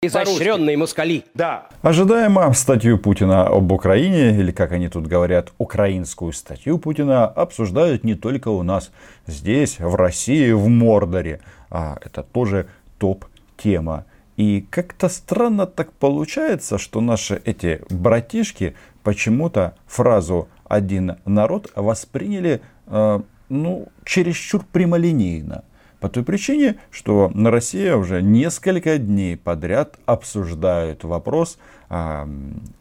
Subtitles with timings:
[0.00, 1.24] Изощренные москали.
[1.34, 1.66] Да.
[1.82, 8.14] Ожидаемо статью Путина об Украине, или как они тут говорят, украинскую статью Путина, обсуждают не
[8.14, 8.92] только у нас.
[9.26, 11.40] Здесь, в России, в Мордоре.
[11.68, 14.04] А это тоже топ-тема.
[14.36, 23.20] И как-то странно так получается, что наши эти братишки почему-то фразу «один народ» восприняли э,
[23.48, 25.64] ну, чересчур прямолинейно.
[26.00, 31.58] По той причине, что на России уже несколько дней подряд обсуждают вопрос
[31.88, 32.28] а,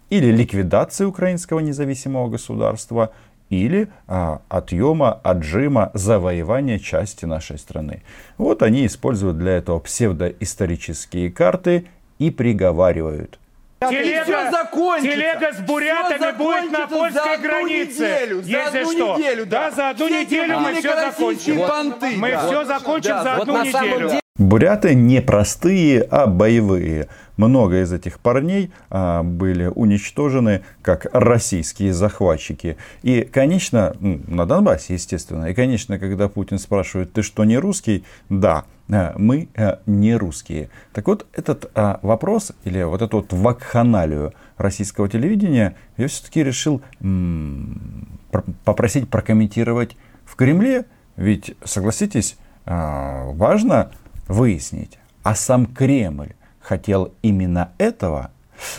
[0.09, 3.11] или ликвидации украинского независимого государства,
[3.49, 8.03] или а, отъема, отжима, завоевания части нашей страны.
[8.37, 11.85] Вот они используют для этого псевдоисторические карты
[12.19, 13.39] и приговаривают–
[13.79, 18.03] Телега, телега с бурятами будет на польской границе.
[18.03, 19.17] Неделю, если что.
[19.17, 19.69] Неделю, да.
[19.69, 21.59] да, за одну все неделю мы все закончим.
[21.59, 22.47] Понты, мы да.
[22.47, 24.19] все закончим да, за вот одну неделю.
[24.37, 27.07] Буряты не простые, а боевые.
[27.37, 32.77] Много из этих парней а, были уничтожены как российские захватчики.
[33.01, 35.45] И, конечно, на Донбассе, естественно.
[35.45, 38.03] И, конечно, когда Путин спрашивает, ты что, не русский?
[38.29, 40.69] Да, а, мы а, не русские.
[40.93, 46.83] Так вот, этот а, вопрос, или вот эту вот вакханалию российского телевидения, я все-таки решил
[47.01, 48.19] м-
[48.63, 50.85] попросить прокомментировать в Кремле.
[51.15, 53.91] Ведь, согласитесь, важно
[54.27, 58.31] выяснить, а сам Кремль хотел именно этого.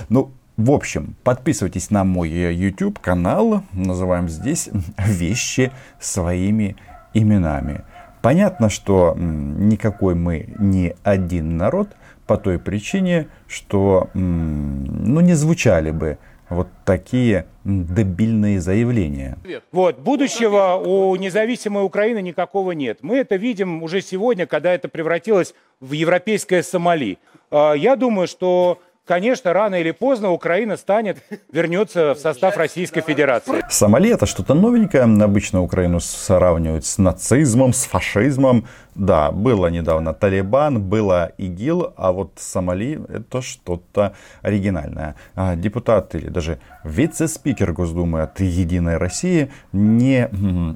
[0.09, 6.77] Ну, в общем, подписывайтесь на мой YouTube канал, называем здесь вещи своими
[7.15, 7.83] именами.
[8.23, 11.91] Понятно, что никакой мы не один народ
[12.27, 16.19] по той причине, что ну, не звучали бы
[16.51, 19.39] вот такие дебильные заявления.
[19.73, 22.99] Вот, будущего у независимой Украины никакого нет.
[23.03, 27.19] Мы это видим уже сегодня, когда это превратилось в европейское Сомали.
[27.51, 31.19] А, я думаю, что конечно, рано или поздно Украина станет,
[31.51, 33.65] вернется в состав Российской Федерации.
[33.71, 35.03] Сомали это что-то новенькое.
[35.03, 38.67] Обычно Украину сравнивают с нацизмом, с фашизмом.
[38.95, 44.13] Да, было недавно Талибан, было ИГИЛ, а вот Сомали это что-то
[44.43, 45.15] оригинальное.
[45.35, 50.29] А депутат или даже вице-спикер Госдумы от Единой России не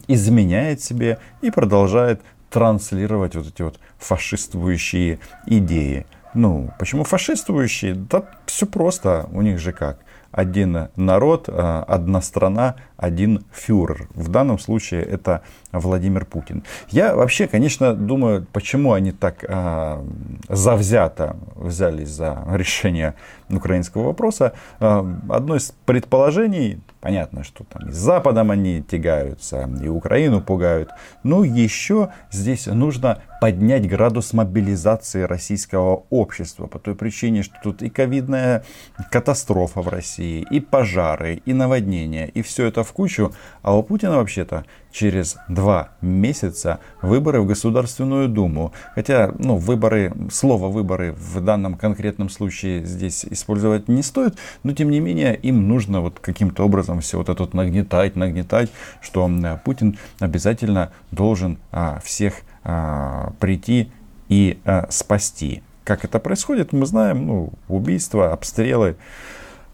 [0.09, 2.21] изменяет себе и продолжает
[2.51, 6.06] транслировать вот эти вот фашистующие идеи.
[6.34, 7.94] Ну, почему фашистующие?
[7.94, 9.98] Да все просто, у них же как.
[10.31, 14.09] Один народ, э, одна страна, один фюрер.
[14.15, 16.65] В данном случае это Владимир Путин.
[16.88, 20.03] Я вообще, конечно, думаю, почему они так а,
[20.48, 23.14] завзято взялись за решение
[23.50, 24.54] украинского вопроса.
[24.81, 30.88] А, одно из предположений, понятно, что там и с Западом они тягаются, и Украину пугают.
[31.25, 37.91] Но еще здесь нужно поднять градус мобилизации российского общества по той причине, что тут и
[37.91, 38.63] ковидная
[39.11, 43.33] катастрофа в России, и пожары, и наводнения, и все это в кучу.
[43.63, 48.73] А у Путина вообще-то через два месяца выборы в Государственную Думу.
[48.95, 54.89] Хотя, ну, выборы, слово выборы в данном конкретном случае здесь использовать не стоит, но тем
[54.89, 58.71] не менее им нужно вот каким-то образом все вот это вот нагнетать, нагнетать,
[59.01, 59.29] что
[59.65, 63.91] Путин обязательно должен а, всех прийти
[64.28, 65.62] и а, спасти.
[65.84, 68.97] Как это происходит, мы знаем, ну, убийства, обстрелы,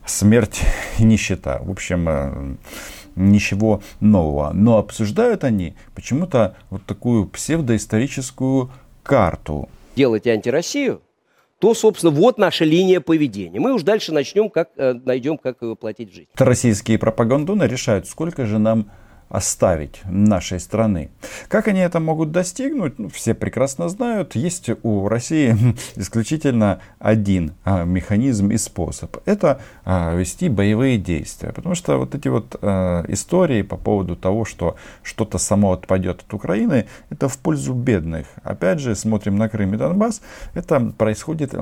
[0.05, 0.63] смерть
[0.99, 1.61] и нищета.
[1.63, 2.57] В общем, а,
[3.15, 4.53] ничего нового.
[4.53, 8.71] Но обсуждают они почему-то вот такую псевдоисторическую
[9.03, 9.69] карту.
[9.97, 11.03] Делать антироссию,
[11.59, 13.61] то, собственно, вот наша линия поведения.
[13.61, 16.29] Мы уж дальше начнем, как, э, найдем, как ее воплотить в жизнь.
[16.37, 18.91] Российские пропагандоны решают, сколько же нам
[19.29, 21.11] оставить нашей страны.
[21.49, 24.35] Как они это могут достигнуть, ну, все прекрасно знают.
[24.35, 25.57] Есть у России
[25.97, 29.17] исключительно один а, механизм и способ.
[29.27, 31.53] Это а, вести боевые действия.
[31.53, 36.35] Потому что вот эти вот а, истории по поводу того, что что-то само отпадет от
[36.35, 38.27] Украины, это в пользу бедных.
[38.43, 40.23] Опять же, смотрим на Крым и Донбасс,
[40.55, 41.55] это происходит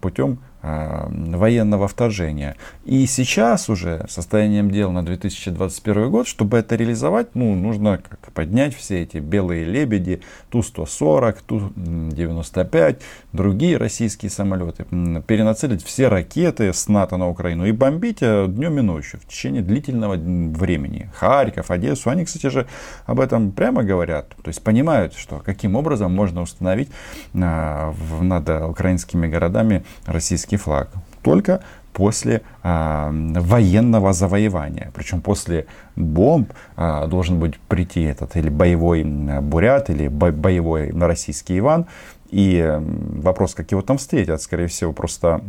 [0.00, 2.56] путем военного вторжения.
[2.84, 8.74] И сейчас уже состоянием дел на 2021 год, чтобы это реализовать, ну, нужно как поднять
[8.74, 10.20] все эти белые лебеди,
[10.50, 13.00] Ту-140, Ту-95,
[13.32, 14.84] другие российские самолеты,
[15.26, 19.62] перенацелить все ракеты с НАТО на Украину и бомбить э, днем и ночью в течение
[19.62, 21.10] длительного времени.
[21.14, 22.66] Харьков, Одессу, они, кстати же,
[23.06, 24.28] об этом прямо говорят.
[24.42, 26.90] То есть понимают, что каким образом можно установить
[27.32, 30.88] э, над украинскими городами российские российский флаг.
[31.22, 31.60] Только
[31.92, 34.90] после а, военного завоевания.
[34.94, 35.66] Причем после
[35.96, 41.86] бомб а, должен быть прийти этот или боевой бурят, или боевой российский Иван.
[42.32, 42.78] И
[43.22, 45.40] вопрос, как его там встретят, скорее всего, просто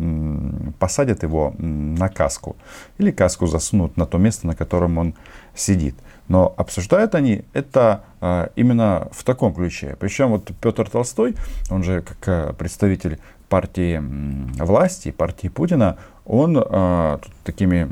[0.79, 2.55] посадят его на каску.
[2.99, 5.13] Или каску засунут на то место, на котором он
[5.55, 5.95] сидит.
[6.27, 9.95] Но обсуждают они это а, именно в таком ключе.
[9.99, 11.35] Причем вот Петр Толстой,
[11.69, 13.19] он же как а, представитель
[13.51, 14.01] партии
[14.63, 17.91] власти, партии Путина, он а, такими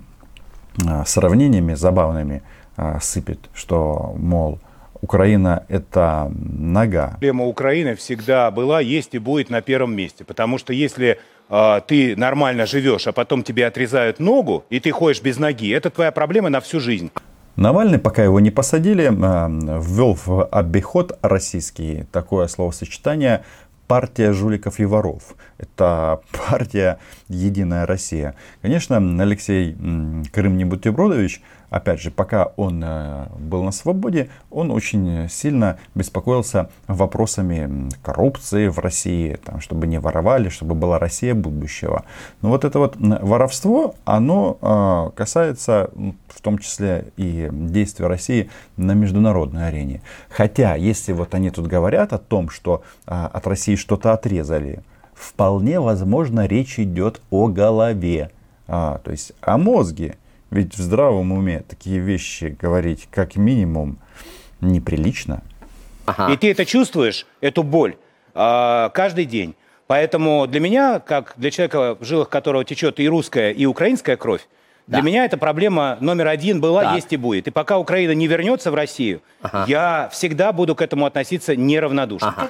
[0.88, 2.42] а, сравнениями забавными
[2.78, 4.60] а, сыпет, что, мол,
[5.02, 7.10] Украина– это нога.
[7.10, 10.24] Проблема Украины всегда была, есть и будет на первом месте.
[10.26, 11.18] Потому что если
[11.50, 15.90] э, ты нормально живешь, а потом тебе отрезают ногу, и ты ходишь без ноги, это
[15.90, 17.12] твоя проблема на всю жизнь.
[17.56, 23.44] Навальный, пока его не посадили, ввел в обиход российский такое словосочетание
[23.90, 25.36] партия жуликов и воров.
[25.58, 28.36] Это партия «Единая Россия».
[28.62, 29.76] Конечно, Алексей
[30.32, 36.70] Крым не Бутербродович– опять же, пока он э, был на свободе, он очень сильно беспокоился
[36.88, 42.06] вопросами коррупции в России, там, чтобы не воровали, чтобы была Россия будущего.
[42.42, 45.92] Но вот это вот воровство, оно э, касается
[46.28, 50.02] в том числе и действий России на международной арене.
[50.30, 54.84] Хотя, если вот они тут говорят о том, что э, от России что-то отрезали,
[55.20, 58.32] вполне возможно речь идет о голове,
[58.68, 60.18] а, то есть о мозге.
[60.52, 64.00] Ведь в здравом уме такие вещи говорить как минимум
[64.62, 65.44] неприлично.
[66.06, 66.34] Ага.
[66.34, 67.98] И ты это чувствуешь, эту боль,
[68.34, 69.56] а, каждый день.
[69.88, 74.48] Поэтому для меня, как для человека, в жилах которого течет и русская, и украинская кровь,
[74.90, 75.02] да.
[75.02, 76.96] Для меня эта проблема номер один была, так.
[76.96, 77.48] есть и будет.
[77.48, 79.66] И пока Украина не вернется в Россию, ага.
[79.68, 82.30] я всегда буду к этому относиться неравнодушно.
[82.36, 82.50] Ага.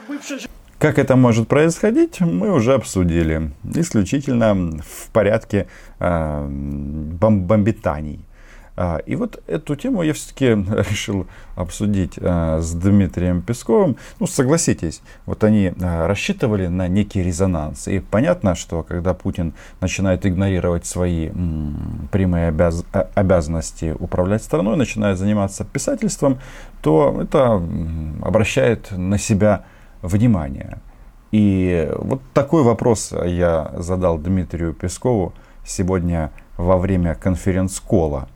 [0.80, 3.52] Как это может происходить, мы уже обсудили.
[3.76, 5.68] Исключительно в порядке
[6.00, 8.22] э, бом бомбитаний.
[8.78, 10.46] А, и вот эту тему я все-таки
[10.90, 11.28] решил
[11.58, 13.98] обсудить э, с Дмитрием Песковым.
[14.22, 17.90] Ну, согласитесь, вот они рассчитывали на некий резонанс.
[17.90, 21.30] И понятно, что когда Путин начинает игнорировать свои
[22.10, 22.86] прямые обяз
[23.16, 26.40] обязанности управлять страной, начинает заниматься писательством,
[26.82, 27.62] то это
[28.22, 29.66] обращает на себя
[30.02, 30.82] внимания.
[31.32, 35.34] И вот такой вопрос я задал Дмитрию Пескову
[35.66, 38.28] сегодня во время конференц-кола.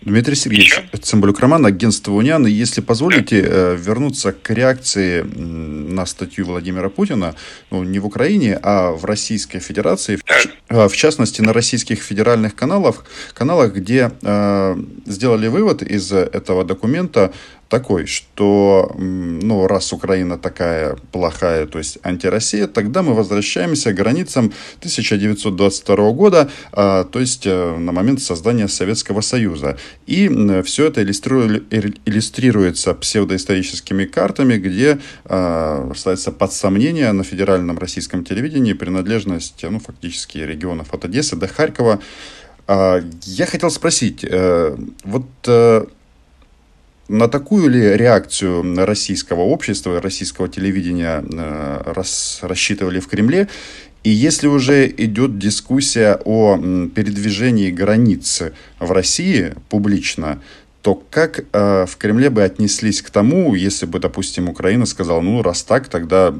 [0.00, 2.46] Дмитрий Сергеевич, Цымбалюк Роман, агентство Униан.
[2.46, 7.34] И если позволите э, вернуться к реакции на статью Владимира Путина,
[7.72, 10.22] ну, не в Украине, а в Российской Федерации, в,
[10.68, 13.04] э, в частности, на российских федеральных каналах,
[13.34, 17.32] каналах, где э, сделали вывод из этого документа
[17.68, 24.52] такой, что ну, раз Украина такая плохая, то есть антироссия, тогда мы возвращаемся к границам
[24.78, 29.76] 1922 года, а, то есть э, на момент создания Советского Союза.
[30.06, 30.28] И
[30.64, 39.62] все это иллюстрируется псевдоисторическими картами, где а, ставится под сомнение на федеральном российском телевидении принадлежность
[39.62, 42.00] ну, фактически регионов от Одессы до Харькова.
[42.66, 45.86] А, я хотел спросить, э, вот э,
[47.08, 53.48] на такую ли реакцию российского общества, российского телевидения э, рас, рассчитывали в Кремле?
[54.04, 56.56] И если уже идет дискуссия о
[56.94, 60.40] передвижении границы в России публично,
[60.82, 65.42] то как э, в Кремле бы отнеслись к тому, если бы, допустим, Украина сказала, ну,
[65.42, 66.32] раз так, тогда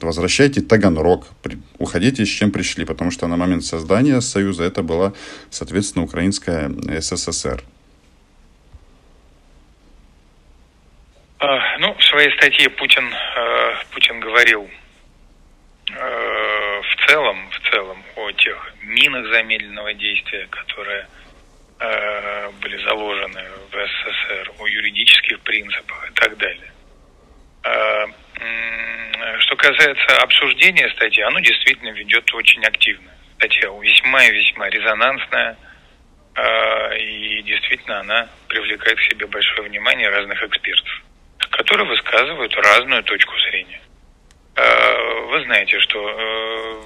[0.00, 5.12] возвращайте Таганрог, при, уходите, с чем пришли, потому что на момент создания Союза это была,
[5.50, 7.64] соответственно, Украинская СССР.
[11.78, 14.68] Ну, в своей статье Путин, э, Путин говорил
[15.90, 21.06] э, в целом, в целом о тех минах замедленного действия, которые
[21.78, 26.72] э, были заложены в СССР, о юридических принципах и так далее.
[29.40, 33.10] Что касается обсуждения статьи, оно действительно ведет очень активно.
[33.36, 35.56] Статья весьма и весьма резонансная,
[36.98, 41.02] и действительно она привлекает к себе большое внимание разных экспертов
[41.60, 43.82] которые высказывают разную точку зрения.
[44.56, 46.82] Э, вы знаете, что э,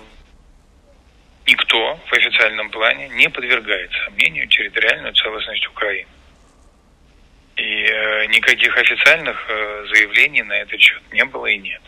[1.46, 6.08] никто в официальном плане не подвергает сомнению территориальную целостность Украины.
[7.54, 9.48] И э, никаких официальных
[9.92, 11.82] заявлений на этот счет не было и нет.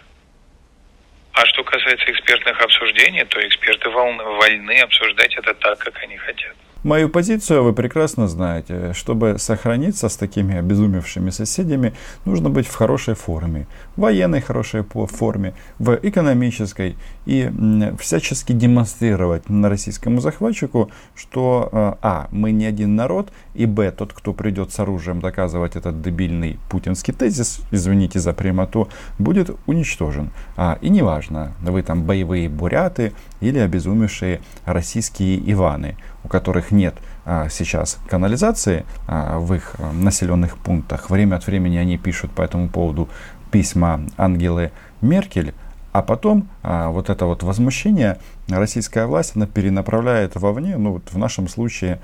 [1.32, 6.54] А что касается экспертных обсуждений, то эксперты вольны обсуждать это так, как они хотят.
[6.86, 8.92] Мою позицию вы прекрасно знаете.
[8.92, 13.66] Чтобы сохраниться с такими обезумевшими соседями, нужно быть в хорошей форме.
[13.96, 16.96] В военной хорошей форме, в экономической.
[17.24, 17.50] И
[17.98, 24.12] всячески демонстрировать на российскому захватчику, что э, а, мы не один народ, и б, тот,
[24.12, 28.88] кто придет с оружием доказывать этот дебильный путинский тезис, извините за прямоту,
[29.18, 30.30] будет уничтожен.
[30.56, 37.48] А, и неважно, вы там боевые буряты или обезумевшие российские Иваны у которых нет а,
[37.48, 41.08] сейчас канализации а, в их а, населенных пунктах.
[41.08, 43.08] Время от времени они пишут по этому поводу
[43.52, 45.54] письма Ангелы Меркель,
[45.92, 51.16] а потом а, вот это вот возмущение российская власть она перенаправляет вовне, ну вот в
[51.16, 52.00] нашем случае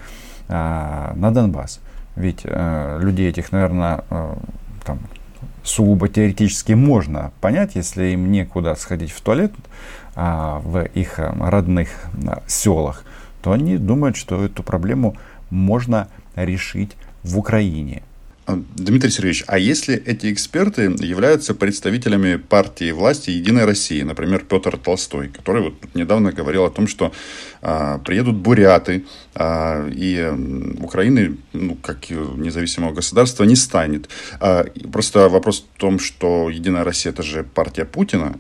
[0.49, 1.81] а, на Донбасс.
[2.15, 4.39] Ведь а, людей этих, наверное, а,
[4.85, 5.01] там,
[5.63, 9.53] сугубо теоретически можно понять, если им некуда сходить в туалет
[10.15, 11.89] а, в их родных
[12.27, 13.05] а, селах
[13.43, 15.17] то они думают, что эту проблему
[15.51, 18.03] можно решить в Украине.
[18.45, 24.77] А, Дмитрий Сергеевич, а если эти эксперты являются представителями партии власти «Единая Россия», например, Петр
[24.77, 27.13] Толстой, который вот недавно говорил о том, что
[27.61, 29.05] а, приедут буряты,
[29.37, 30.29] а, и
[30.81, 34.11] Украины, ну, как независимого государства, не станет.
[34.41, 38.39] А, просто вопрос в том, что «Единая Россия»— это же партия Путина,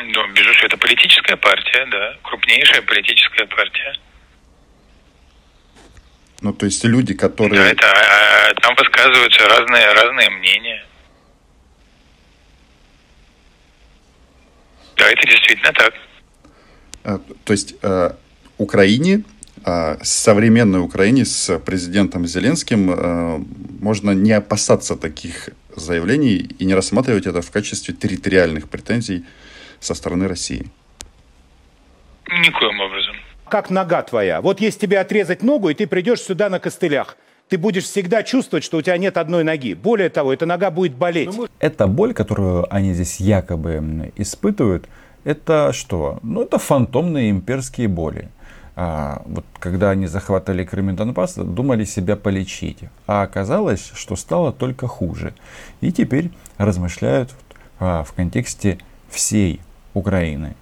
[0.00, 3.98] ну, безусловно, это политическая партия, да, крупнейшая политическая партия.
[6.40, 7.60] Ну, то есть люди, которые...
[7.60, 10.84] Да, это, а, там высказываются разные, разные мнения.
[14.96, 15.94] Да, это действительно так.
[17.04, 18.12] А, то есть э,
[18.56, 19.24] Украине,
[19.64, 23.38] э, современной Украине с президентом Зеленским э,
[23.80, 29.24] можно не опасаться таких заявлений и не рассматривать это в качестве территориальных претензий
[29.80, 30.70] со стороны России?
[32.30, 32.97] Никоим образом.
[33.50, 34.40] Как нога твоя.
[34.40, 37.16] Вот если тебе отрезать ногу, и ты придешь сюда на костылях,
[37.48, 39.74] ты будешь всегда чувствовать, что у тебя нет одной ноги.
[39.74, 41.30] Более того, эта нога будет болеть.
[41.34, 44.86] Ну, эта боль, которую они здесь якобы испытывают,
[45.24, 46.18] это что?
[46.22, 48.28] Ну, это фантомные имперские боли.
[48.76, 52.78] А, вот когда они захватывали Крым и Донбасс, думали себя полечить.
[53.06, 55.34] А оказалось, что стало только хуже.
[55.80, 57.34] И теперь размышляют
[57.80, 58.78] а, в контексте
[59.08, 59.60] всей
[59.94, 60.54] Украины.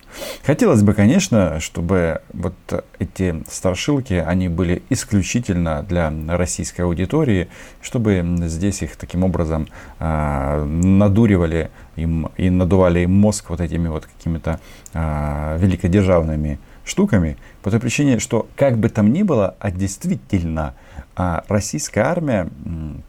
[0.45, 2.55] Хотелось бы, конечно, чтобы вот
[2.99, 7.49] эти страшилки, они были исключительно для российской аудитории,
[7.83, 9.69] чтобы здесь их таким образом
[9.99, 14.61] э, надуривали им и надували им мозг вот этими вот какими-то
[14.93, 20.75] э, великодержавными штуками, по той причине, что как бы там ни было, а действительно
[21.17, 22.49] а российская армия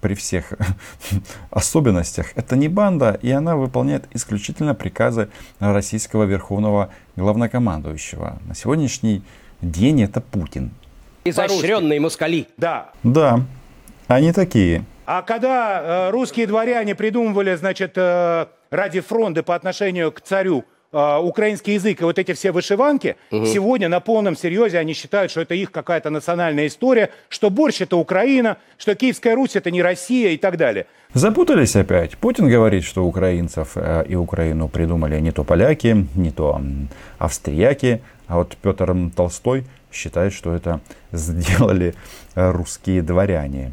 [0.02, 0.54] при всех
[1.52, 5.30] особенностях это не банда, и она выполняет исключительно приказы
[5.60, 8.40] российского верховного главнокомандующего.
[8.48, 9.24] На сегодняшний
[9.62, 10.72] день это Путин.
[11.26, 12.48] Изощренные москали.
[12.58, 12.92] Да.
[13.04, 13.42] Да,
[14.08, 14.86] они такие.
[15.06, 21.18] А когда э, русские дворяне придумывали, значит, э, ради фронта по отношению к царю э,
[21.18, 23.46] украинский язык и вот эти все вышиванки, угу.
[23.46, 27.98] сегодня на полном серьезе они считают, что это их какая-то национальная история, что борщ это
[27.98, 30.86] Украина, что Киевская Русь это не Россия и так далее.
[31.14, 32.18] Запутались опять.
[32.18, 36.62] Путин говорит, что украинцев э, и Украину придумали не то поляки, не то
[37.18, 41.96] австрияки, а вот Петр Толстой считает, что это сделали
[42.36, 43.72] э, русские дворяне.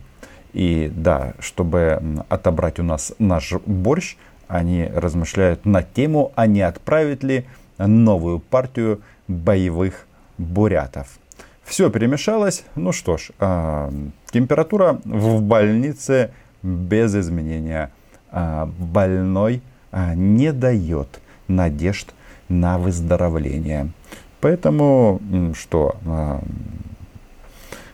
[0.52, 4.16] И да, чтобы отобрать у нас наш борщ,
[4.48, 7.46] они размышляют на тему, а не отправить ли
[7.78, 10.06] новую партию боевых
[10.38, 11.18] бурятов.
[11.64, 12.64] Все перемешалось.
[12.74, 13.90] Ну что ж, э,
[14.30, 16.30] температура в больнице
[16.62, 17.90] без изменения.
[18.30, 22.14] Э, больной э, не дает надежд
[22.48, 23.90] на выздоровление.
[24.40, 25.20] Поэтому
[25.58, 25.96] что?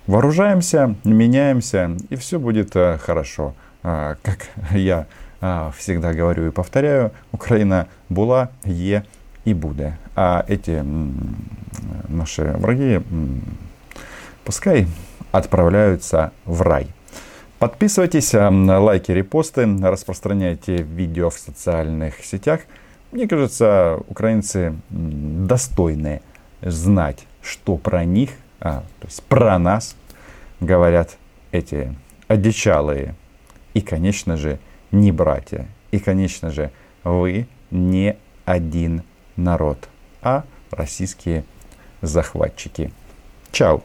[0.09, 3.55] Вооружаемся, меняемся, и все будет хорошо.
[3.83, 5.07] Как я а,
[5.77, 9.05] всегда говорю и повторяю, Украина была, е
[9.45, 9.93] и будет.
[10.15, 10.85] А эти
[12.09, 13.01] наши враги
[14.45, 14.87] пускай
[15.33, 16.89] отправляются в рай.
[17.59, 22.61] Подписывайтесь, лайки, репосты, распространяйте видео в социальных сетях.
[23.13, 26.23] Мне кажется, украинцы достойны
[26.63, 28.31] знать, что про них,
[28.61, 29.97] а, то есть про нас
[30.61, 31.17] говорят
[31.53, 31.95] эти
[32.29, 33.15] одичалые
[33.75, 34.59] и, конечно же,
[34.93, 35.67] не братья.
[35.91, 36.71] И, конечно же,
[37.05, 39.03] вы не один
[39.37, 39.89] народ,
[40.23, 41.45] а российские
[42.03, 42.93] захватчики.
[43.53, 43.83] Чао!